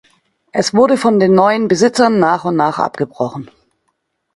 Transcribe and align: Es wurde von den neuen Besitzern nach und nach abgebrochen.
Es 0.51 0.73
wurde 0.73 0.97
von 0.97 1.19
den 1.19 1.35
neuen 1.35 1.67
Besitzern 1.67 2.17
nach 2.17 2.43
und 2.43 2.55
nach 2.55 2.79
abgebrochen. 2.79 3.51